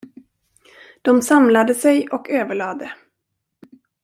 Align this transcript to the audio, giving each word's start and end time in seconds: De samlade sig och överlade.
De 1.01 1.21
samlade 1.21 1.73
sig 1.75 2.07
och 2.09 2.29
överlade. 2.29 2.91